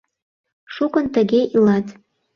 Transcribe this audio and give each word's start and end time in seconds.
Шукын 0.73 1.05
тыге 1.13 1.41
илат. 1.55 1.85